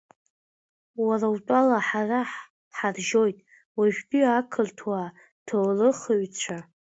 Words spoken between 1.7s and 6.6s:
ҳара ҳаржьоит уажәтәи ақырҭуа ҭоурыхыҩҩцәа?